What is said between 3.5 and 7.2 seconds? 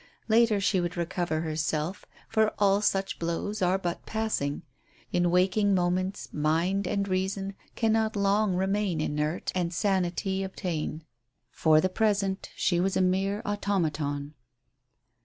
are but passing; in waking moments mind and